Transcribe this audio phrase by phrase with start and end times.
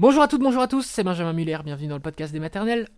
[0.00, 2.88] Bonjour à toutes, bonjour à tous, c'est Benjamin Muller, bienvenue dans le podcast des maternelles.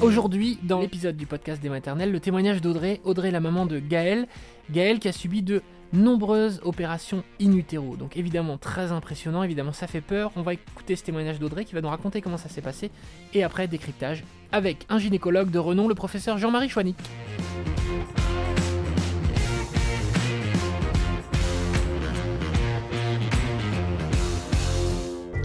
[0.00, 4.26] Aujourd'hui, dans l'épisode du podcast des maternelles, le témoignage d'Audrey, Audrey la maman de Gaël,
[4.70, 5.60] Gaël qui a subi de
[5.92, 7.94] nombreuses opérations in utero.
[7.96, 10.32] Donc évidemment très impressionnant, évidemment ça fait peur.
[10.36, 12.90] On va écouter ce témoignage d'Audrey qui va nous raconter comment ça s'est passé
[13.34, 16.96] et après décryptage avec un gynécologue de renom, le professeur Jean-Marie Chouanic.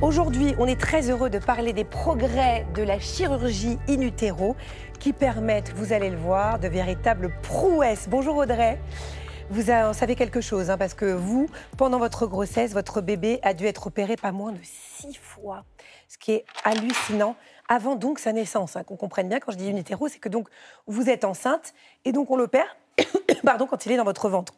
[0.03, 4.55] Aujourd'hui, on est très heureux de parler des progrès de la chirurgie in utero
[4.99, 8.07] qui permettent, vous allez le voir, de véritables prouesses.
[8.07, 8.79] Bonjour Audrey.
[9.49, 13.55] Vous en savez quelque chose, hein, parce que vous, pendant votre grossesse, votre bébé a
[13.55, 15.65] dû être opéré pas moins de six fois,
[16.07, 17.35] ce qui est hallucinant,
[17.67, 18.75] avant donc sa naissance.
[18.75, 20.47] Hein, qu'on comprenne bien, quand je dis in utero, c'est que donc
[20.85, 21.73] vous êtes enceinte,
[22.05, 22.77] et donc on l'opère,
[23.43, 24.53] pardon, quand il est dans votre ventre.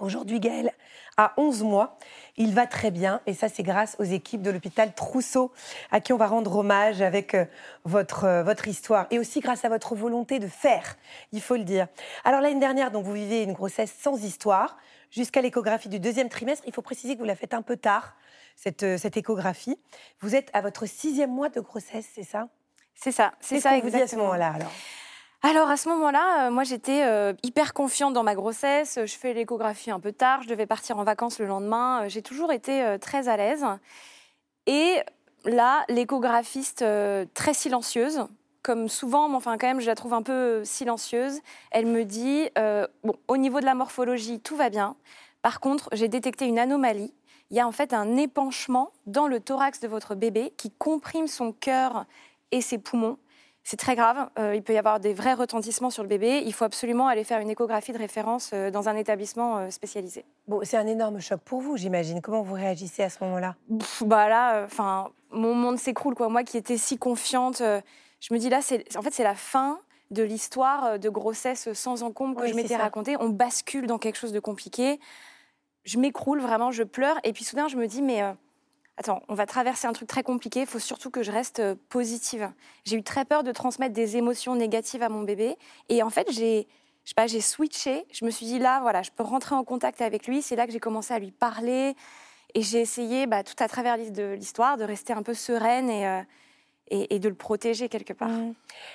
[0.00, 0.72] Aujourd'hui, Gaël
[1.16, 1.98] a 11 mois.
[2.36, 5.52] Il va très bien et ça, c'est grâce aux équipes de l'hôpital Trousseau
[5.90, 7.44] à qui on va rendre hommage avec euh,
[7.84, 10.96] votre, euh, votre histoire et aussi grâce à votre volonté de faire,
[11.32, 11.86] il faut le dire.
[12.24, 14.78] Alors l'année dernière, donc, vous vivez une grossesse sans histoire
[15.10, 16.64] jusqu'à l'échographie du deuxième trimestre.
[16.66, 18.16] Il faut préciser que vous la faites un peu tard,
[18.56, 19.78] cette, euh, cette échographie.
[20.20, 22.48] Vous êtes à votre sixième mois de grossesse, c'est ça?
[22.94, 23.78] C'est ça, c'est ça.
[23.80, 24.72] vous dit à ce moment-là alors?
[25.42, 28.98] Alors à ce moment-là, euh, moi j'étais euh, hyper confiante dans ma grossesse.
[29.02, 32.02] Je fais l'échographie un peu tard, je devais partir en vacances le lendemain.
[32.02, 33.64] Euh, j'ai toujours été très à l'aise.
[34.66, 34.96] Et
[35.46, 36.84] là, l'échographiste
[37.32, 38.26] très silencieuse,
[38.62, 41.40] comme souvent, mais enfin quand même, je la trouve un peu silencieuse.
[41.70, 42.50] Elle me dit
[43.02, 44.94] bon, au niveau de la morphologie, tout va bien.
[45.40, 47.14] Par contre, j'ai détecté une anomalie.
[47.50, 51.26] Il y a en fait un épanchement dans le thorax de votre bébé qui comprime
[51.26, 52.04] son cœur
[52.52, 53.18] et ses poumons
[53.62, 54.28] c'est très grave.
[54.38, 56.42] Euh, il peut y avoir des vrais retentissements sur le bébé.
[56.44, 60.24] Il faut absolument aller faire une échographie de référence euh, dans un établissement euh, spécialisé.
[60.48, 62.20] Bon, c'est un énorme choc pour vous, j'imagine.
[62.20, 63.56] Comment vous réagissez à ce moment-là?
[64.00, 66.28] Bah là, enfin, mon monde s'écroule quoi.
[66.28, 67.62] Moi qui étais si confiante,
[68.20, 69.78] je me dis là, c'est en fait c'est la fin
[70.10, 73.16] de l'histoire de grossesse sans encombre que je m'étais racontée.
[73.20, 74.98] On bascule dans quelque chose de compliqué.
[75.84, 78.22] Je m'écroule vraiment, je pleure et puis soudain je me dis mais
[78.96, 81.74] attends, on va traverser un truc très compliqué, il faut surtout que je reste euh,
[81.88, 82.50] positive.
[82.84, 85.56] J'ai eu très peur de transmettre des émotions négatives à mon bébé.
[85.88, 86.68] Et en fait, j'ai,
[87.26, 88.04] j'ai switché.
[88.12, 90.42] Je me suis dit, là, voilà, je peux rentrer en contact avec lui.
[90.42, 91.94] C'est là que j'ai commencé à lui parler.
[92.54, 96.22] Et j'ai essayé, bah, tout à travers l'histoire, de rester un peu sereine et, euh,
[96.90, 98.28] et, de le protéger quelque part.
[98.28, 98.54] Mmh.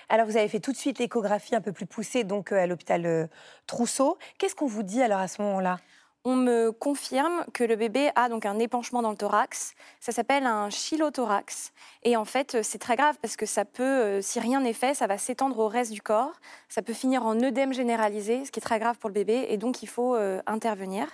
[0.09, 2.67] Alors, vous avez fait tout de suite l'échographie un peu plus poussée, donc euh, à
[2.67, 3.29] l'hôpital
[3.65, 4.17] Trousseau.
[4.37, 5.77] Qu'est-ce qu'on vous dit alors à ce moment-là?
[6.25, 9.75] On me confirme que le bébé a donc un épanchement dans le thorax.
[9.99, 11.71] Ça s'appelle un chylothorax.
[12.03, 14.95] Et en fait, c'est très grave parce que ça peut, euh, si rien n'est fait,
[14.95, 16.33] ça va s'étendre au reste du corps.
[16.67, 19.45] Ça peut finir en œdème généralisé, ce qui est très grave pour le bébé.
[19.49, 21.07] Et donc, il faut euh, intervenir.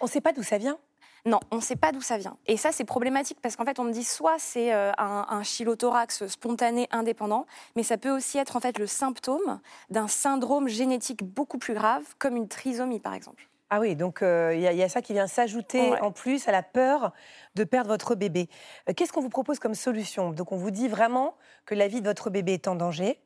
[0.00, 0.78] On ne sait pas d'où ça vient?
[1.26, 2.38] Non, on ne sait pas d'où ça vient.
[2.46, 5.42] Et ça, c'est problématique parce qu'en fait, on me dit soit c'est euh, un, un,
[5.42, 7.46] chylothorax spontané indépendant,
[7.76, 9.60] mais ça peut aussi être en fait le symptôme
[9.90, 13.48] d'un syndrome génétique beaucoup plus grave, comme une trisomie par exemple.
[13.70, 16.62] Ah oui, donc euh, il y, a ça qui vient s'ajouter en plus à la
[16.62, 17.12] peur
[17.54, 18.48] de perdre votre bébé.
[18.88, 20.30] Euh, qu'est-ce qu'on vous propose comme solution?
[20.30, 23.18] Donc on vous dit vraiment que la vie de votre bébé est en danger.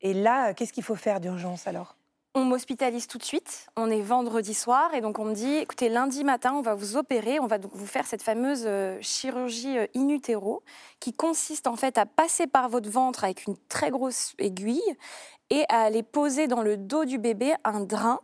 [0.00, 1.96] Et là, qu'est-ce qu'il faut faire d'urgence alors?
[2.34, 3.66] On m'hospitalise tout de suite.
[3.76, 6.96] On est vendredi soir et donc on me dit écoutez, lundi matin, on va vous
[6.96, 7.40] opérer.
[7.40, 10.62] On va donc vous faire cette fameuse euh, chirurgie in utero
[11.00, 14.96] qui consiste en fait à passer par votre ventre avec une très grosse aiguille
[15.50, 18.20] et à aller poser dans le dos du bébé un drain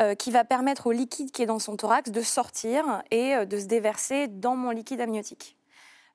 [0.00, 3.44] euh, qui va permettre au liquide qui est dans son thorax de sortir et euh,
[3.44, 5.56] de se déverser dans mon liquide amniotique.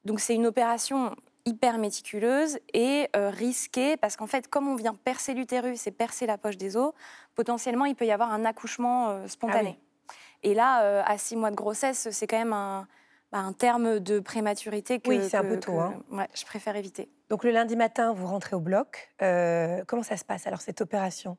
[0.04, 4.96] Donc c'est une opération hyper méticuleuse et euh, risquée parce qu'en fait, comme on vient
[4.96, 6.92] percer l'utérus et percer la poche des os,
[7.36, 9.80] potentiellement il peut y avoir un accouchement spontané.
[9.80, 10.14] Ah
[10.44, 12.86] et là, à six mois de grossesse, c'est quand même un,
[13.32, 15.80] bah, terme de prématurité que, oui, c'est un peu tôt.
[15.80, 16.02] Hein.
[16.34, 17.10] je préfère éviter.
[17.30, 19.10] Donc le lundi matin, vous rentrez au bloc.
[19.20, 21.38] comment ça se passe alors cette opération?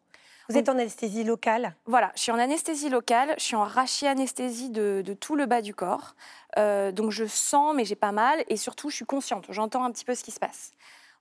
[0.50, 4.70] Vous êtes en anesthésie locale Voilà, je suis en anesthésie locale, je suis en rachianesthésie
[4.70, 6.16] de, de tout le bas du corps.
[6.58, 9.92] Euh, donc je sens, mais j'ai pas mal, et surtout je suis consciente, j'entends un
[9.92, 10.72] petit peu ce qui se passe.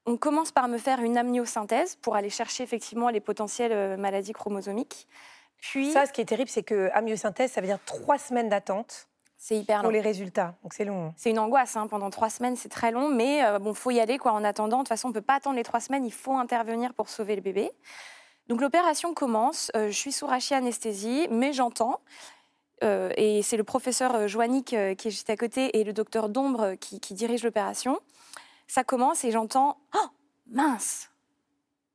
[0.07, 4.33] On commence par me faire une amniosynthèse pour aller chercher effectivement les potentielles euh, maladies
[4.33, 5.07] chromosomiques.
[5.57, 9.09] Puis ça, ce qui est terrible, c'est que amniosynthèse, ça veut dire trois semaines d'attente.
[9.37, 9.83] C'est hyper long.
[9.83, 11.13] Pour les résultats, donc c'est long.
[11.17, 11.85] C'est une angoisse, hein.
[11.87, 14.31] pendant trois semaines, c'est très long, mais euh, bon, faut y aller quoi.
[14.31, 16.95] En attendant, de toute façon, on peut pas attendre les trois semaines, il faut intervenir
[16.95, 17.71] pour sauver le bébé.
[18.49, 22.01] Donc l'opération commence, euh, je suis sous rachis-anesthésie, mais j'entends.
[22.83, 24.73] Euh, et c'est le professeur euh, Joannick qui
[25.07, 27.99] est juste à côté et le docteur Dombre qui, dirige l'opération.
[28.67, 30.07] Ça commence et j'entends Oh,
[30.47, 31.11] mince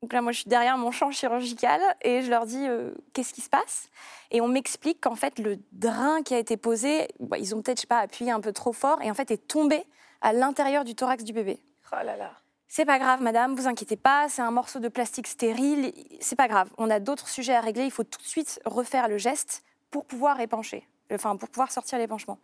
[0.01, 2.67] Donc là, moi, je suis derrière mon champ chirurgical et je leur dis
[3.13, 3.89] qu'est-ce qui se passe?
[4.31, 7.87] Et on m'explique qu'en fait, le drain qui a été posé, bah, ils ont peut-être,
[7.87, 9.85] pas, appuyé un peu trop fort et en fait est tombé
[10.21, 11.61] à l'intérieur du thorax du bébé.
[11.93, 12.44] Oh là là.
[12.77, 16.49] C'est pas grave, madame, vous inquiétez pas, c'est un morceau de plastique stérile, c'est pas
[16.49, 16.69] grave.
[16.77, 19.63] On a d'autres sujets à régler, il faut tout de suite refaire le geste
[19.93, 22.41] pour pouvoir épancher, enfin pour pouvoir sortir l'épanchement.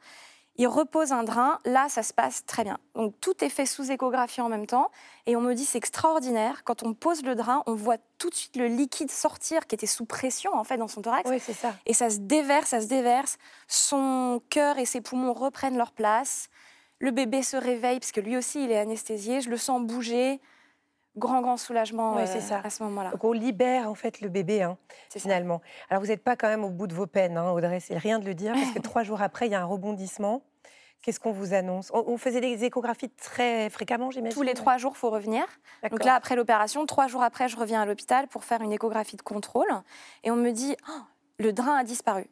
[0.55, 2.79] Il repose un drain, là ça se passe très bien.
[2.94, 4.93] Donc tout est fait sous échographie en même temps
[5.27, 6.62] et on me dit c'est extraordinaire.
[6.62, 9.88] Quand on pose le drain, on voit tout de suite le liquide sortir qui était
[9.88, 11.29] sous pression en fait dans son thorax.
[11.29, 11.75] Oui, c'est ça.
[11.87, 13.37] Et ça se déverse, ça se déverse.
[13.67, 16.50] Son cœur et ses poumons reprennent leur place.
[17.00, 19.41] Le bébé se réveille parce que lui aussi il est anesthésié.
[19.41, 20.41] Je le sens bouger.
[21.17, 22.61] Grand, grand soulagement Oui, euh, c'est ça.
[22.62, 23.11] à ce moment-là.
[23.11, 25.19] Donc on libère en fait le bébé, hein, ça.
[25.19, 25.61] finalement.
[25.88, 28.20] Alors vous n'êtes pas quand même au bout de vos peines, hein, Audrey, c'est rien
[28.20, 30.43] de le dire, parce que trois jours après, il y a un rebondissement.
[31.02, 31.91] Qu'est-ce qu'on vous annonce?
[31.94, 34.35] On, faisait des échographies très fréquemment, j'imagine?
[34.35, 35.46] Tous les trois jours, faut revenir.
[35.91, 39.17] Donc là, après l'opération, trois jours après, je reviens à l'hôpital pour faire une échographie
[39.17, 39.67] de contrôle.
[40.25, 41.00] Et on me dit, Oh,
[41.38, 42.26] le drain a disparu.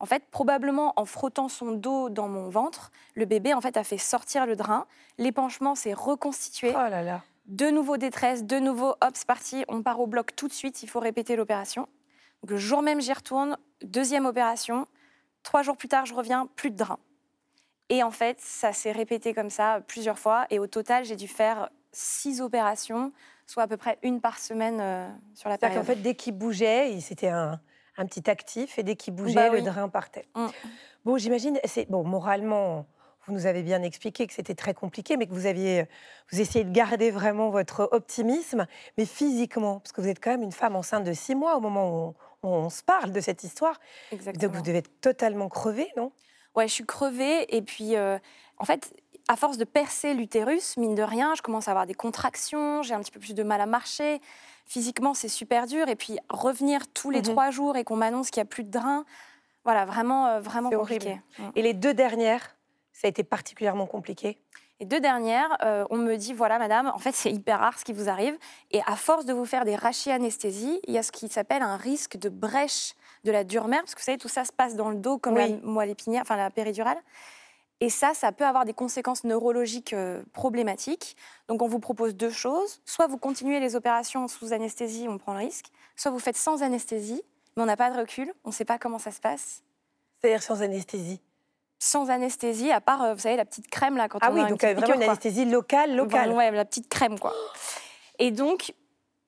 [0.00, 3.84] En fait, probablement en frottant son dos dans mon ventre, le bébé en fait a
[3.84, 4.86] fait sortir le drain.
[5.18, 6.70] L'épanchement s'est reconstitué.
[6.70, 7.22] Oh là là.
[7.46, 10.82] De nouveau détresse, de nouveau, hop, c'est parti, on part au bloc tout de suite,
[10.82, 11.88] il faut répéter l'opération.
[12.42, 14.86] Donc le jour même, j'y retourne, deuxième opération.
[15.42, 16.98] Trois jours plus tard, je reviens, plus de drain.
[17.90, 20.46] Et en fait, ça s'est répété comme ça plusieurs fois.
[20.50, 23.12] Et au total, j'ai dû faire six opérations,
[23.46, 25.80] soit à peu près une par semaine euh, sur la période.
[25.80, 27.60] qu'en fait, dès qu'il bougeait, c'était un,
[27.96, 30.26] un petit actif, et dès qu'il bougeait, Bah le drain partait.
[30.34, 30.46] Mm.
[31.04, 32.86] Bon, j'imagine, c'est bon, moralement,
[33.26, 35.86] vous nous avez bien expliqué que c'était très compliqué, mais que vous aviez,
[36.30, 38.66] vous essayez de garder vraiment votre optimisme,
[38.98, 41.60] mais physiquement, parce que vous êtes quand même une femme enceinte de six mois au
[41.60, 43.80] moment où on, où on se parle de cette histoire,
[44.12, 44.48] Exactement.
[44.48, 46.12] donc vous devez être totalement crevée, non?
[46.54, 47.54] Ouais, je suis crevée.
[47.56, 48.18] Et puis, euh,
[48.58, 48.94] en fait,
[49.28, 52.94] à force de percer l'utérus, mine de rien, je commence à avoir des contractions, j'ai
[52.94, 54.20] un petit peu plus de mal à marcher.
[54.66, 55.88] Physiquement, c'est super dur.
[55.88, 57.24] Et puis, revenir tous les Mhm.
[57.24, 59.04] trois jours et qu'on m'annonce qu'il n'y a plus de drain,
[59.64, 61.20] voilà, vraiment, euh, vraiment compliqué.
[61.38, 61.42] Mm.
[61.56, 62.56] Et les deux dernières,
[62.92, 64.38] ça a été particulièrement compliqué?
[64.80, 67.84] Et deux dernières, euh, on me dit voilà, madame, en fait, c'est hyper rare ce
[67.84, 68.36] qui vous arrive.
[68.72, 71.76] Et à force de vous faire des rachianesthésies, il y a ce qui s'appelle un
[71.76, 74.74] risque de brèche de la dure mère, parce que vous savez, tout ça se passe
[74.74, 75.60] dans le dos comme Oui.
[75.62, 76.98] la moelle épinière, enfin la péridurale.
[77.84, 81.18] Et ça, ça peut avoir des conséquences neurologiques euh, problématiques.
[81.48, 82.80] Donc, on vous propose deux choses.
[82.86, 85.66] Soit vous continuez les opérations sous anesthésie, on prend le risque.
[85.94, 87.20] Soit vous faites sans anesthésie,
[87.54, 89.62] mais on n'a pas de recul, on ne sait pas comment ça se passe.
[90.18, 91.20] C'est-à-dire sans anesthésie.
[91.78, 94.40] Sans anesthésie, à part, euh, vous savez, la petite crème là, quand Ah on oui,
[94.40, 96.20] a une petite euh, vraiment piqûre, une anesthésie locale, locale.
[96.20, 97.34] Vraiment, ouais, la petite crème, quoi.
[98.18, 98.72] Et donc,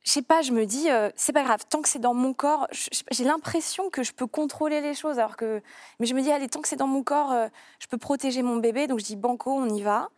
[0.06, 2.32] je sais pas, je me dis, euh, c'est pas grave, tant que c'est dans mon
[2.32, 2.68] corps,
[3.10, 5.60] j'ai l'impression que je peux contrôler les choses, alors que.
[5.98, 7.48] Mais je me dis, allez, tant que c'est dans mon corps, euh,
[7.80, 10.08] je peux protéger mon bébé, donc je dis, banco, on y va.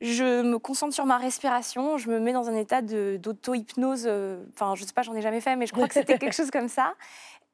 [0.00, 4.04] Je me concentre sur ma respiration, je me mets dans un état d'auto-hypnose.
[4.06, 6.34] euh, Enfin, je sais pas, j'en ai jamais fait, mais je crois que c'était quelque
[6.34, 6.94] chose comme ça.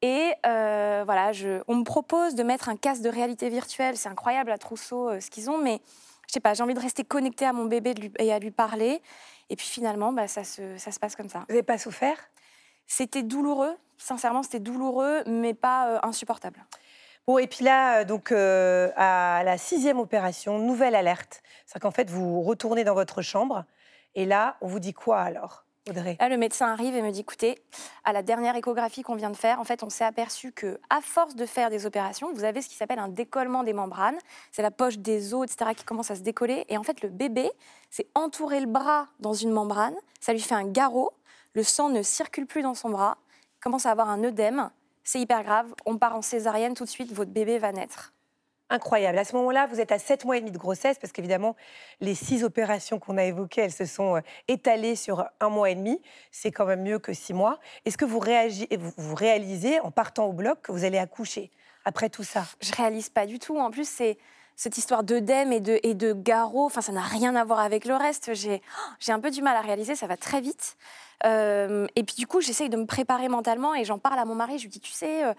[0.03, 3.97] Et voilà, je, on me propose de mettre un casque de réalité virtuelle.
[3.97, 5.81] C'est incroyable à Trousseau ce qu'ils ont, mais
[6.27, 8.39] je sais pas, j'ai envie de rester connectée à mon bébé de lui- et à
[8.39, 9.03] lui parler.
[9.49, 11.41] Et puis finalement, bah, ça, se, ça se passe comme ça.
[11.41, 12.19] Vous n'avez pas souffert?
[12.87, 16.65] C'était douloureux, sincèrement, c'était douloureux, mais pas euh, insupportable.
[17.27, 21.43] Bon, et puis là, euh, donc, euh, à la sixième opération, nouvelle alerte.
[21.67, 23.65] C'est qu'en fait, vous retournez dans votre chambre,
[24.15, 27.59] et là, on vous dit quoi alors, Le médecin arrive et me dit écoutez,
[28.05, 31.01] à la dernière échographie qu'on vient de faire, en fait, on s'est aperçu que, à
[31.01, 34.19] force de faire des opérations, vous avez ce qui s'appelle un décollement des membranes.
[34.51, 36.65] C'est la poche des os, etc., qui commence à se décoller.
[36.69, 37.51] Et en fait, le bébé
[37.91, 39.95] s'est entouré le bras dans une membrane.
[40.21, 41.13] Ça lui fait un garrot.
[41.55, 43.19] Le sang ne circule plus dans son bras.
[43.59, 44.71] Il commence à avoir un œdème.
[45.05, 45.73] C'est hyper grave.
[45.85, 47.13] On part en césarienne tout de suite.
[47.13, 48.13] Votre bébé va naître.
[48.69, 49.17] Incroyable.
[49.19, 51.55] À ce moment-là, vous êtes à 7 mois et demi de grossesse, parce qu'évidemment,
[52.01, 55.77] les six opérations qu'on a évoquées, elles se sont euh, étalées sur un mois et
[55.77, 56.03] demi.
[56.33, 57.61] C'est quand même mieux que six mois.
[57.85, 61.53] Est-ce que vous, réagi- vous, vous réalisez, en partant au bloc, que vous allez accoucher
[61.85, 62.45] après tout ça?
[62.61, 63.57] Je réalise pas du tout.
[63.57, 64.19] En plus, c'est
[64.57, 66.71] cette histoire d'œdème et de, et de garrot.
[66.71, 68.35] Ça n'a rien à voir avec le reste.
[68.35, 69.95] J'ai oh, j'ai un peu du mal à réaliser.
[69.95, 70.77] Ça va très vite.
[71.25, 74.35] Euh, et puis du coup, j'essaye de me préparer mentalement et j'en parle à mon
[74.35, 74.59] mari.
[74.59, 75.35] Je lui dis, tu sais, euh,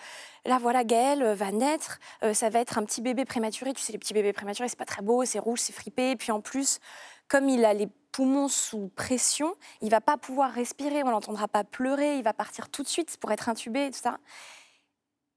[0.46, 2.00] là voilà, Gaël euh, va naître.
[2.24, 3.74] Euh, ça va être un petit bébé prématuré.
[3.74, 6.12] Tu sais, les petits bébés prématurés, c'est pas très beau, c'est rouge, c'est fripé.
[6.12, 6.80] Et puis en plus,
[7.28, 11.04] comme il a les poumons sous pression, il va pas pouvoir respirer.
[11.04, 12.18] On l'entendra pas pleurer.
[12.18, 14.18] Il va partir tout de suite pour être intubé et tout ça.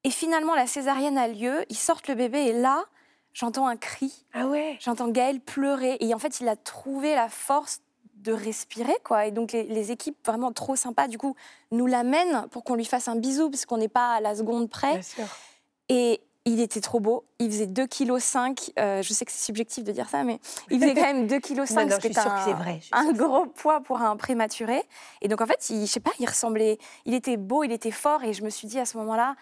[0.05, 1.65] Et finalement, la césarienne a lieu.
[1.69, 2.85] Ils sortent le bébé et là,
[3.33, 4.25] j'entends un cri.
[4.33, 5.97] Ah ouais J'entends Gaël pleurer.
[6.01, 7.81] Et en fait, il a trouvé la force
[8.17, 9.27] de respirer, quoi.
[9.27, 11.35] Et donc, les, les équipes vraiment trop sympas, du coup,
[11.71, 14.69] nous l'amènent pour qu'on lui fasse un bisou, parce qu'on n'est pas à la seconde
[14.69, 14.93] près.
[14.93, 15.25] Bien sûr.
[15.89, 17.25] Et il était trop beau.
[17.39, 18.73] Il faisait 2,5 kg.
[18.79, 20.39] Euh, je sais que c'est subjectif de dire ça, mais
[20.71, 21.67] il faisait quand même 2,5 kg.
[21.67, 22.81] c'est un, vrai.
[22.93, 24.83] un gros poids pour un prématuré.
[25.21, 26.79] Et donc, en fait, il, je sais pas, il ressemblait.
[27.05, 28.25] Il était beau, il était fort.
[28.25, 29.37] Et je me suis dit à ce moment-là,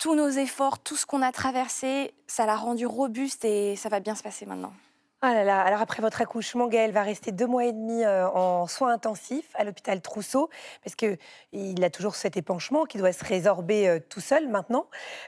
[0.00, 4.00] tous nos efforts, tout ce qu'on a traversé, ça l'a rendu robuste et ça va
[4.00, 4.72] bien se passer maintenant.
[5.22, 8.26] Ah là là, alors après votre accouchement, Gaël va rester deux mois et demi euh,
[8.30, 10.48] en soins intensifs à l'hôpital Trousseau,
[10.82, 14.86] parce qu'il a toujours cet épanchement qui doit se résorber euh, tout seul maintenant.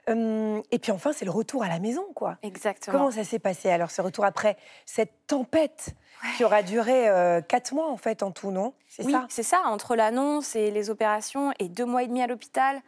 [0.08, 2.38] Hum, et puis enfin, c'est le retour à la maison, quoi.
[2.42, 2.96] Exactement.
[2.96, 5.90] Comment ça s'est passé alors, ce retour après cette tempête
[6.38, 8.72] qui aura duré euh, quatre mois en fait en tout, non?
[8.88, 12.26] C'est oui, c'est ça, entre l'annonce et les opérations et deux mois et demi à
[12.26, 12.80] l'hôpital.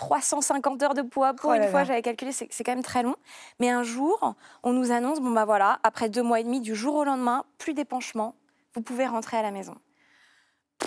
[0.00, 3.16] 350 heures de poids pour oh une fois, j'avais calculé, c'est quand même très long.
[3.58, 6.74] Mais un jour, on nous annonce, bon bah voilà, après deux mois et demi, du
[6.74, 8.34] jour au lendemain, plus d'épanchement,
[8.74, 9.74] vous pouvez rentrer à la maison.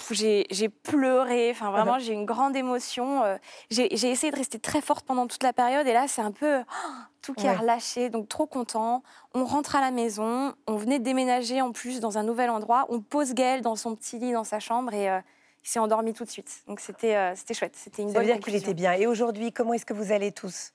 [0.09, 3.23] J'ai pleuré, enfin vraiment, j'ai une grande émotion.
[3.23, 3.37] Euh,
[3.69, 6.61] j'ai essayé de rester très forte pendant toute la période et là, c'est un peu
[6.61, 6.89] oh,
[7.21, 9.03] tout qui a relâché, donc trop content.
[9.35, 12.87] On rentre à la maison, on venait de déménager en plus dans un nouvel endroit,
[12.89, 15.11] on pose Gaël dans son petit lit dans sa chambre et...
[15.11, 15.19] Euh,
[15.63, 16.63] il s'est endormi tout de suite.
[16.67, 17.75] Donc c'était euh, c'était chouette.
[17.75, 18.93] C'était une Ça veut dire qu'il était bien.
[18.93, 20.73] Et aujourd'hui, comment est-ce que vous allez tous?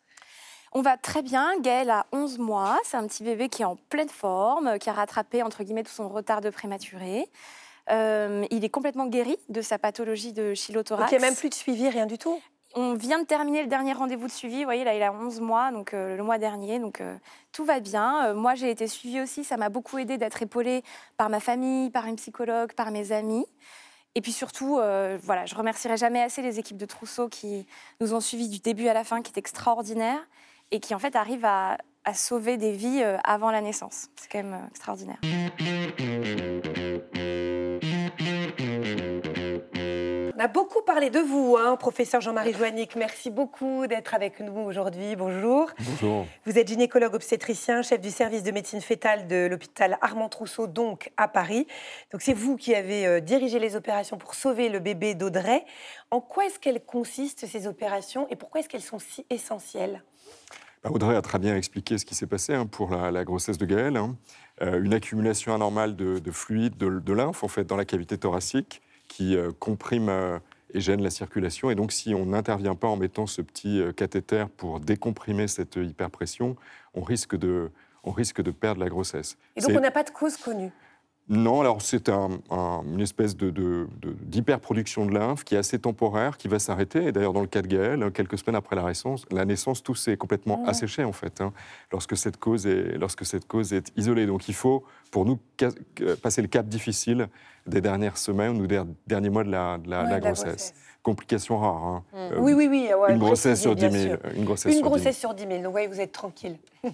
[0.72, 1.58] On va très bien.
[1.60, 2.78] Gaël a 11 mois.
[2.84, 5.92] C'est un petit bébé qui est en pleine forme, qui a rattrapé entre guillemets tout
[5.92, 7.28] son retard de prématuré.
[7.90, 11.10] Euh, il est complètement guéri de sa pathologie de chylothorax.
[11.10, 12.38] Donc il n'y a même plus de suivi, rien du tout?
[12.74, 14.58] On vient de terminer le dernier rendez-vous de suivi.
[14.58, 16.78] Vous voyez, là, il a 11 mois, donc euh, le mois dernier.
[16.78, 17.02] Donc
[17.52, 18.34] tout va bien.
[18.34, 19.44] moi, j'ai été suivie aussi.
[19.44, 20.82] Ça m'a beaucoup aidé d'être épaulée
[21.16, 23.46] par ma famille, par une psychologue, par mes amis.
[24.14, 27.66] Et puis surtout, euh, voilà, je remercierai jamais assez les équipes de Trousseau qui
[28.00, 30.20] nous ont suivis du début à la fin, qui est extraordinaire
[30.70, 31.78] et qui en fait arrivent à,
[32.14, 34.08] sauver des vies euh, avant la naissance.
[34.16, 35.18] C'est quand même euh, extraordinaire.
[40.38, 42.94] On a beaucoup parlé de vous, hein, professeur Jean-Marie Joannick.
[42.94, 45.16] Merci beaucoup d'être avec nous aujourd'hui.
[45.16, 45.68] Bonjour.
[45.80, 46.28] Bonjour.
[46.46, 51.10] Vous êtes gynécologue obstétricien, chef du service de médecine fétale de l'hôpital Armand Trousseau, donc
[51.16, 51.66] à Paris.
[52.12, 55.64] Donc c'est vous qui avez euh, dirigé les opérations pour sauver le bébé d'Audrey.
[56.12, 60.04] En quoi est-ce qu'elles consistent ces opérations et pourquoi est-ce qu'elles sont si essentielles?
[60.84, 63.66] Bah, Audrey a très bien expliqué ce qui s'est passé hein, pour la, grossesse de
[63.66, 63.96] Gaël.
[63.96, 64.14] Hein.
[64.62, 68.82] Euh, une accumulation anormale de, fluide, de, de, lymphe en fait dans la cavité thoracique
[69.08, 70.38] qui euh, comprime euh,
[70.72, 71.70] et gêne la circulation.
[71.70, 75.76] Et donc, si on n'intervient pas en mettant ce petit euh, cathéter pour décomprimer cette
[75.76, 76.56] hyperpression,
[76.94, 77.70] on risque de,
[78.04, 79.36] on risque de perdre la grossesse.
[79.56, 80.70] Et donc, on n'a pas de cause connue
[81.30, 86.58] non, alors c'est une espèce d'hyperproduction de, de, lymphe qui est assez temporaire, qui va
[86.58, 87.08] s'arrêter.
[87.08, 89.94] Et d'ailleurs, dans le cas de Gaël, quelques semaines après la naissance, la naissance tout
[89.94, 91.52] s'est complètement asséché, en fait, hein,
[91.92, 94.24] lorsque, cette cause est, lorsque cette cause est isolée.
[94.24, 95.38] Donc il faut, pour nous,
[96.22, 97.28] passer le cap difficile
[97.66, 100.72] des dernières semaines ou des derniers mois de la, grossesse.
[101.08, 101.86] Complications rares.
[101.86, 102.04] Hein.
[102.12, 102.16] Mmh.
[102.16, 102.90] Euh, oui, oui, oui.
[103.08, 105.62] une, grossesse sur 10 000, une grossesse une grossesse sur 10 000.
[105.62, 106.58] Donc, voyez, vous êtes tranquille.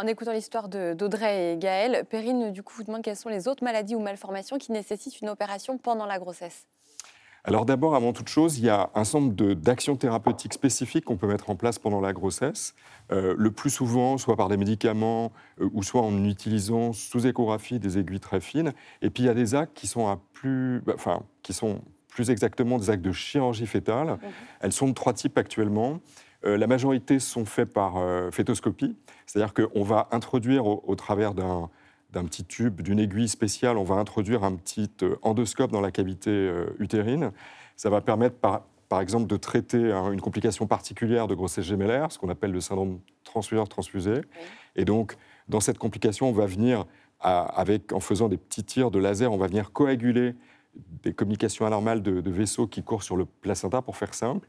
[0.00, 3.64] En écoutant l'histoire d'Audrey et Gaël, Perrine, du coup, vous demande quelles sont les autres
[3.64, 6.68] maladies ou malformations qui nécessitent une opération pendant la grossesse.
[7.42, 11.26] Alors d'abord, avant toute chose, il y a un nombre d'actions thérapeutiques spécifiques qu'on peut
[11.26, 12.74] mettre en place pendant la grossesse,
[13.10, 17.78] euh, le plus souvent soit par des médicaments euh, ou soit en utilisant sous échographie
[17.78, 18.72] des aiguilles très fines.
[19.02, 21.80] Et puis il y a des actes qui sont, à plus, bah, enfin, qui sont
[22.18, 24.08] plus exactement des actes de chirurgie fétale.
[24.08, 24.18] Mhm.
[24.58, 26.00] Elles sont de trois types actuellement.
[26.44, 31.70] Euh, la majorité sont faits par euh, fétoscopie, c'est-à-dire qu'on va introduire au, travers d'un
[32.24, 36.52] petit tube, d'une aiguille spéciale, on va introduire un petit euh, endoscope dans la cavité
[36.80, 37.30] utérine.
[37.76, 38.34] Ça va permettre,
[38.88, 42.98] par, exemple, de traiter une complication particulière de grossesse gémellaire, ce qu'on appelle le syndrome
[43.22, 44.22] transfuseur-transfusé.
[44.74, 45.16] Et donc,
[45.48, 46.84] dans cette complication, on va venir,
[47.20, 50.34] avec, en faisant des petits tirs de laser, on va venir coaguler
[51.02, 54.48] des communications anormales de, vaisseaux qui courent sur le placenta, pour faire simple.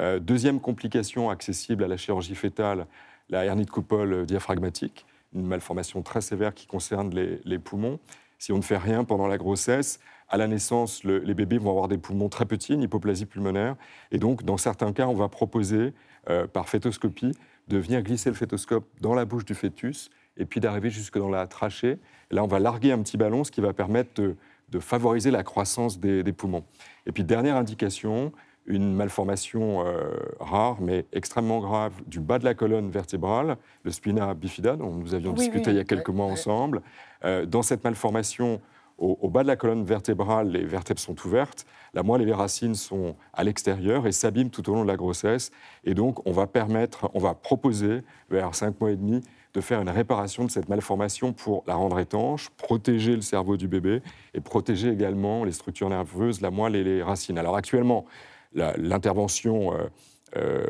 [0.00, 2.86] Euh, deuxième complication accessible à la chirurgie fétale,
[3.28, 7.98] la hernie de coupole diaphragmatique, une malformation très sévère qui concerne les, poumons.
[8.38, 9.98] Si on ne fait rien pendant la grossesse,
[10.28, 13.76] à la naissance, les bébés vont avoir des poumons très petits, une hypoplasie pulmonaire.
[14.12, 15.94] Et donc, dans certains cas, on va proposer,
[16.30, 17.32] euh, par fétoscopie,
[17.68, 21.28] de venir glisser le fétoscope dans la bouche du fœtus et puis d'arriver jusque dans
[21.28, 21.98] la trachée.
[22.30, 24.36] là, on va larguer un petit ballon, ce qui va permettre de,
[24.78, 26.64] favoriser la croissance des, des, poumons.
[27.06, 28.32] Et puis, dernière indication,
[28.68, 34.34] une malformation euh, rare mais extrêmement grave du bas de la colonne vertébrale, le spina
[34.34, 36.82] bifida, dont nous avions discuté il y a quelques mois ensemble.
[37.24, 38.60] Euh, dans cette malformation,
[38.98, 42.74] au, bas de la colonne vertébrale, les vertèbres sont ouvertes, la moelle et les racines
[42.74, 45.52] sont à l'extérieur et s'abîment tout au long de la grossesse.
[45.84, 49.22] Et donc, on va permettre, on va proposer, vers 5 mois et demi,
[49.54, 53.68] de faire une réparation de cette malformation pour la rendre étanche, protéger le cerveau du
[53.68, 54.02] bébé
[54.34, 57.38] et protéger également les structures nerveuses, la moelle et les racines.
[57.38, 58.04] Alors actuellement,
[58.52, 59.88] l'intervention euh,
[60.36, 60.62] euh,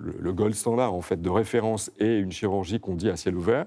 [0.00, 3.36] le, le gold standard en fait de référence est une chirurgie qu'on dit à ciel
[3.36, 3.66] ouvert.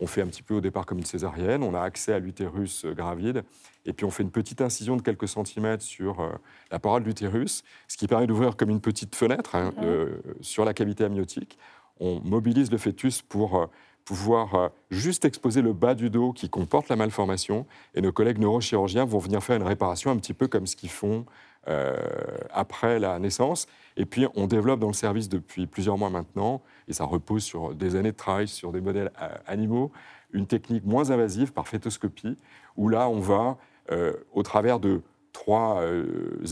[0.00, 2.84] On fait un petit peu au départ comme une césarienne, on a accès à l'utérus
[2.84, 3.44] euh, gravide,
[3.86, 6.28] et puis on fait une petite incision de quelques centimètres sur
[6.70, 10.64] la parole de l'utérus, ce qui permet d'ouvrir comme une petite fenêtre hein, euh, sur
[10.64, 11.58] la cavité amniotique.
[12.00, 13.68] On mobilise le fœtus pour
[14.04, 18.38] pouvoir euh, juste exposer le bas du dos qui comporte la malformation, et nos collègues
[18.38, 21.24] neurochirurgiens vont venir faire une réparation un petit peu comme ce qu'ils font
[21.68, 21.96] euh,
[22.50, 23.66] après la naissance.
[23.96, 27.74] Et puis on développe dans le service depuis plusieurs mois maintenant, et ça repose sur
[27.74, 29.92] des années de travail sur des modèles euh, animaux,
[30.32, 32.36] une technique moins invasive par fétoscopie,
[32.76, 33.58] où là on va,
[34.32, 35.02] au travers de
[35.34, 35.82] trois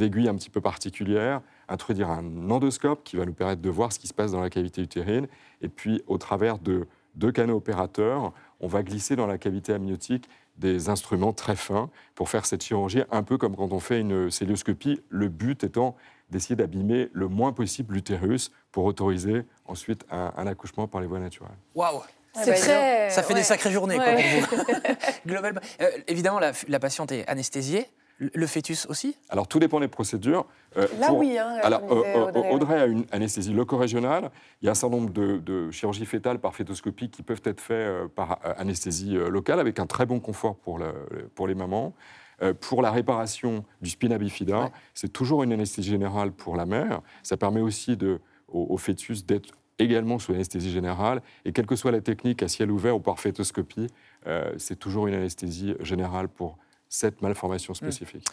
[0.02, 3.98] aiguilles un petit peu particulières, introduire un endoscope qui va nous permettre de voir ce
[3.98, 5.28] qui se passe dans la cavité utérine,
[5.62, 10.28] et puis au travers de deux canaux opérateurs, on va glisser dans la cavité amniotique
[10.58, 14.30] des instruments très fins pour faire cette chirurgie un peu comme quand on fait une
[14.30, 15.96] célioscopie, le but étant
[16.30, 21.18] d'essayer d'abîmer le moins possible l'utérus pour autoriser ensuite un, un accouchement par les voies
[21.18, 21.50] naturelles.
[21.74, 22.02] Waouh
[22.34, 23.10] C'est très.
[23.10, 23.40] Ça fait ouais.
[23.40, 24.42] des sacrées journées, quoi, Ouais.
[24.48, 24.64] pour vous.
[25.26, 25.60] Globalement.
[25.80, 27.86] Euh, évidemment, la, la patiente est anesthésiée.
[28.20, 30.44] Le, fœtus aussi Alors tout dépend des procédures.
[30.76, 31.38] Euh, Là, pour- oui.
[31.38, 32.50] Hein, Alors, euh, euh, Audrey.
[32.52, 34.30] Audrey a une anesthésie loco-régionale.
[34.60, 37.60] Il y a un certain nombre de, de chirurgies fétales par fétoscopie qui peuvent être
[37.62, 41.94] faites par anesthésie locale avec un très bon confort pour, le- pour les mamans.
[42.42, 44.70] Euh, pour la réparation du spina bifida, Ouais.
[44.94, 47.00] c'est toujours une anesthésie générale pour la mère.
[47.22, 51.22] Ça permet aussi de, au, au fœtus d'être également sous anesthésie générale.
[51.46, 53.86] Et quelle que soit la technique, à ciel ouvert ou par fétoscopie,
[54.26, 56.58] euh, c'est toujours une anesthésie générale pour
[56.90, 58.26] cette malformation spécifique.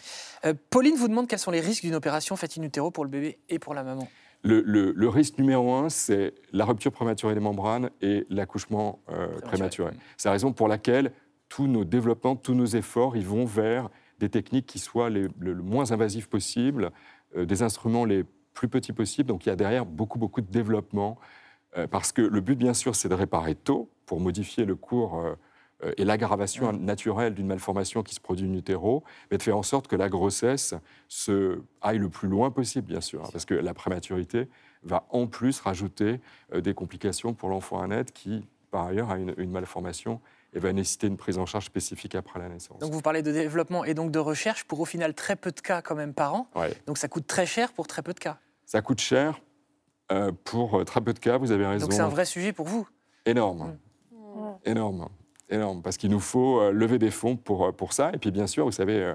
[0.44, 3.10] Euh, Pauline vous demande quels sont les risques d'une opération faite in utero pour le
[3.10, 4.06] bébé et pour la maman.
[4.42, 9.26] Le, le- le risque numéro un, c'est la rupture prématurée des membranes et l'accouchement euh,
[9.28, 9.40] Prématuré.
[9.46, 9.90] prématuré.
[10.16, 11.12] C'est la raison pour laquelle
[11.48, 13.88] tous nos développements, tous nos efforts, ils vont vers
[14.18, 16.90] des techniques qui soient les- le, le moins invasives possible,
[17.36, 18.24] euh, des instruments les
[18.54, 19.28] plus petits possibles.
[19.28, 21.16] Donc il y a derrière beaucoup, beaucoup de développement.
[21.76, 25.22] euh, parce que le but, bien sûr, c'est de réparer tôt pour modifier le cours
[25.96, 29.86] et l'aggravation naturelle d'une malformation qui se produit in utero, mais de faire en sorte
[29.86, 30.74] que la grossesse
[31.06, 34.48] se aille le plus loin possible, bien sûr, hein, parce que la prématurité
[34.82, 36.20] va en plus rajouter
[36.52, 40.20] euh, des complications pour l'enfant à naître qui, par ailleurs, a une, une malformation
[40.54, 42.78] et va nécessiter une prise en charge spécifique après la naissance.
[42.78, 45.60] Donc vous parlez de développement et donc de recherche pour au final très peu de
[45.60, 46.48] cas quand même par an.
[46.56, 46.72] Ouais.
[46.86, 48.38] Donc ça coûte très cher pour très peu de cas.
[48.64, 49.40] Ça coûte cher
[50.10, 51.86] euh, pour euh, très peu de cas, vous avez raison.
[51.86, 52.88] Donc c'est un vrai sujet pour vous.
[53.26, 53.76] Énorme.
[54.64, 55.08] Énorme.
[55.50, 55.82] Énorme.
[55.82, 58.10] Parce qu'il nous faut euh, lever des fonds pour, euh, pour ça.
[58.12, 59.14] Et puis, bien sûr, vous savez, euh,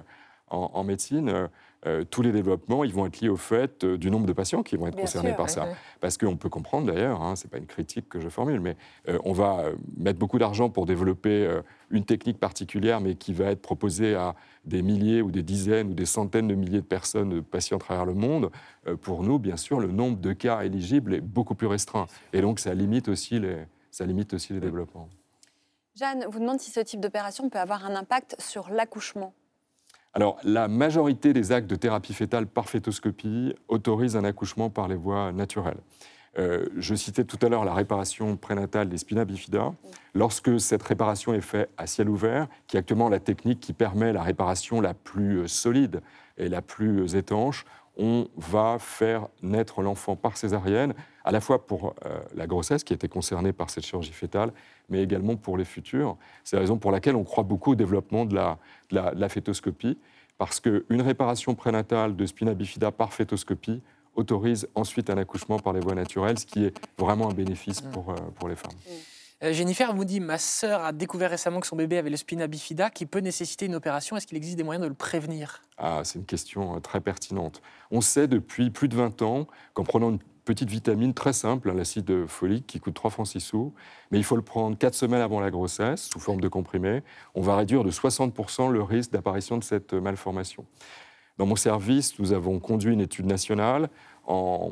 [0.49, 1.49] en, en médecine,
[1.85, 4.63] euh, tous les développements, ils vont être liés au fait euh, du nombre de patients
[4.63, 5.67] qui vont être Bien concernés sûr, par ça.
[5.99, 8.77] Parce qu'on peut comprendre d'ailleurs, hein, ce n'est pas une critique que je formule, mais
[9.09, 9.65] euh, on va
[9.97, 14.81] mettre beaucoup d'argent pour développer une technique particulière, mais qui va être proposée à des
[14.81, 18.05] milliers ou des dizaines ou des centaines de milliers de personnes, de patients à travers
[18.05, 18.49] le monde.
[19.01, 22.05] Pour nous, bien sûr, le nombre de cas éligibles est beaucoup plus restreint.
[22.31, 23.57] Et donc, ça limite aussi les,
[23.91, 25.09] ça limite aussi les développements.
[25.95, 29.33] Jeanne vous demande si ce type d'opération peut avoir un impact sur l'accouchement.
[30.15, 34.95] Alors, la majorité des actes de thérapie fétale par fétoscopie autorisent un accouchement par les
[34.95, 35.79] voies naturelles.
[36.39, 39.71] Euh, je citais tout à l'heure la réparation prénatale des spina bifida.
[40.15, 44.13] Lorsque cette réparation est faite à ciel ouvert, qui est actuellement la technique qui permet
[44.13, 46.01] la réparation la plus solide
[46.37, 47.65] et la plus étanche,
[47.97, 52.93] on va faire naître l'enfant par césarienne, à la fois pour euh, la grossesse qui
[52.93, 54.51] était concernée par cette chirurgie fétale,
[54.89, 56.17] mais également pour les futurs.
[56.43, 58.57] C'est la raison pour laquelle on croit beaucoup au développement de la,
[58.89, 59.97] de la, de la fétoscopie,
[60.37, 63.81] parce qu'une réparation prénatale de spina bifida par fétoscopie
[64.15, 68.11] autorise ensuite un accouchement par les voies naturelles, ce qui est vraiment un bénéfice pour,
[68.11, 68.71] euh, pour les femmes.
[69.43, 72.47] Euh, Jennifer vous dit Ma sœur a découvert récemment que son bébé avait le spina
[72.47, 74.15] bifida qui peut nécessiter une opération.
[74.15, 75.61] Est-ce qu'il existe des moyens de le prévenir?
[75.77, 77.61] Ah, c'est une question euh, très pertinente.
[77.91, 81.73] On sait depuis plus de 20 ans qu'en prenant une petite vitamine très simple, hein,
[81.73, 83.73] l'acide folique, qui coûte 3 francs 6 sous,
[84.11, 87.03] mais il faut le prendre 4 semaines avant la grossesse, sous forme de comprimé,
[87.35, 90.65] on va réduire de 60% le risque d'apparition de cette malformation.
[91.37, 93.89] Dans mon service, nous avons conduit une étude nationale
[94.27, 94.71] en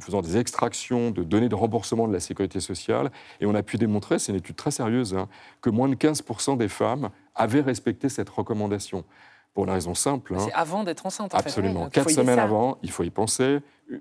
[0.00, 3.78] faisant des extractions de données de remboursement de la sécurité sociale, et on a pu
[3.78, 5.28] démontrer, c'est une étude très sérieuse, hein,
[5.60, 9.04] que moins de 15% des femmes avaient respecté cette recommandation.
[9.54, 10.34] Pour une raison simple.
[10.34, 11.44] hein, C'est avant d'être enceinte, en fait.
[11.46, 11.88] Absolument.
[11.90, 12.44] Quatre semaines ça.
[12.44, 13.58] avant, il faut y penser.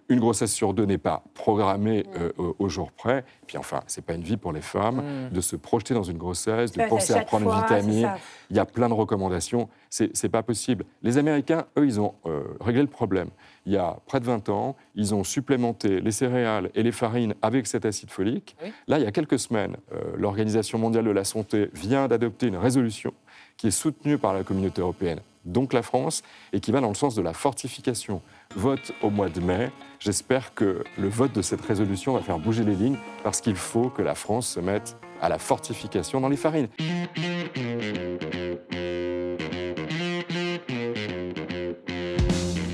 [0.07, 2.19] Une grossesse sur deux n'est pas programmée Mm.
[2.39, 3.25] euh, au- jour près.
[3.47, 5.33] Puis enfin, c'est pas une vie pour les femmes Mm.
[5.33, 8.09] de se projeter dans une grossesse, de penser à prendre une fois, c'est vitamine.
[8.49, 9.67] Il y a plein de recommandations.
[9.89, 10.85] C'est c'est pas possible.
[11.03, 13.27] Les Américains, eux, ils ont euh, réglé le problème.
[13.65, 17.33] Il y a près de 20 ans, ils ont supplémenté les céréales et les farines
[17.41, 18.55] avec cet acide folique.
[18.63, 18.71] Oui.
[18.87, 22.55] Là, il y a quelques semaines, euh, l'Organisation mondiale de la santé vient d'adopter une
[22.57, 23.11] résolution
[23.57, 26.23] qui est soutenue par la communauté européenne donc la France,
[26.53, 28.21] et qui va dans le sens de la fortification.
[28.55, 29.71] Vote au mois de mai.
[29.99, 33.89] J'espère que le vote de cette résolution va faire bouger les lignes, parce qu'il faut
[33.89, 36.67] que la France se mette à la fortification dans les farines.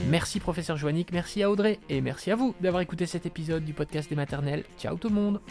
[0.09, 3.73] Merci professeur Joannick, merci à Audrey et merci à vous d'avoir écouté cet épisode du
[3.73, 4.63] podcast des maternelles.
[4.79, 5.41] Ciao tout le monde